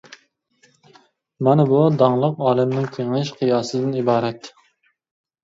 [1.47, 4.53] مانا بۇ داڭلىق «ئالەمنىڭ كېڭىيىش» قىياسىدىن ئىبارەت.